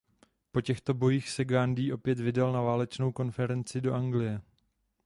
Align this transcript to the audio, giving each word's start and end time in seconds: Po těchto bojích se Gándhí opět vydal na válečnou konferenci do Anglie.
Po 0.51 0.61
těchto 0.61 0.93
bojích 0.93 1.29
se 1.29 1.45
Gándhí 1.45 1.93
opět 1.93 2.19
vydal 2.19 2.51
na 2.53 2.61
válečnou 2.61 3.11
konferenci 3.11 3.81
do 3.81 3.93
Anglie. 3.93 4.41